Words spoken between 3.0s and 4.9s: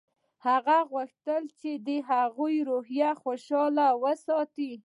خوشحاله وساتي